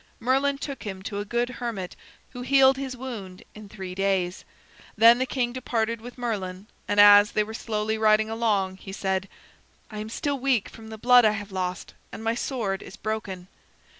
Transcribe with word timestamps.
Merlin 0.19 0.57
took 0.57 0.81
him 0.81 1.03
to 1.03 1.19
a 1.19 1.25
good 1.25 1.47
hermit 1.47 1.95
who 2.31 2.41
healed 2.41 2.75
his 2.75 2.97
wound 2.97 3.43
in 3.53 3.69
three 3.69 3.93
days. 3.93 4.43
Then 4.97 5.19
the 5.19 5.27
king 5.27 5.53
departed 5.53 6.01
with 6.01 6.17
Merlin, 6.17 6.65
and 6.87 6.99
as 6.99 7.33
they 7.33 7.43
were 7.43 7.53
slowly 7.53 7.99
riding 7.99 8.27
along 8.27 8.77
he 8.77 8.93
said: 8.93 9.29
"I 9.91 9.99
am 9.99 10.09
still 10.09 10.39
weak 10.39 10.69
from 10.69 10.87
the 10.89 10.97
blood 10.97 11.23
I 11.23 11.33
have 11.33 11.51
lost, 11.51 11.93
and 12.11 12.23
my 12.23 12.33
sword 12.33 12.81
is 12.81 12.97
broken." 12.97 13.47